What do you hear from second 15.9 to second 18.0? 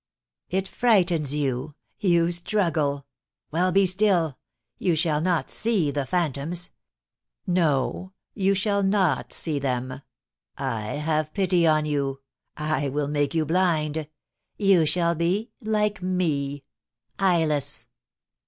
me, eyeless!"